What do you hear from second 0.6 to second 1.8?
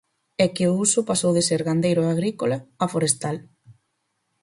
o uso pasou de ser